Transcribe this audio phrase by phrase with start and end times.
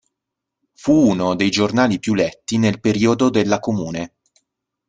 [0.73, 4.15] Fu uno dei giornali più letti nel periodo della Comune.